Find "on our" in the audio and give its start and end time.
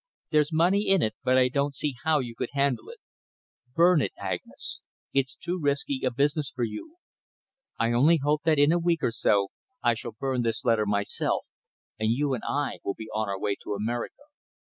13.13-13.39